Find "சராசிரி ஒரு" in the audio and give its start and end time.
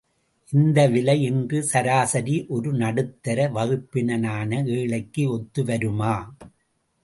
1.73-2.73